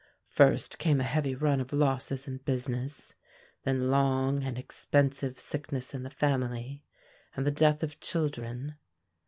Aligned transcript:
First 0.29 0.79
came 0.79 0.99
a 0.99 1.03
heavy 1.03 1.35
run 1.35 1.61
of 1.61 1.71
losses 1.71 2.27
in 2.27 2.37
business; 2.37 3.13
then 3.61 3.91
long 3.91 4.41
and 4.43 4.57
expensive 4.57 5.39
sickness 5.39 5.93
in 5.93 6.01
the 6.01 6.09
family, 6.09 6.81
and 7.35 7.45
the 7.45 7.51
death 7.51 7.83
of 7.83 7.99
children. 7.99 8.77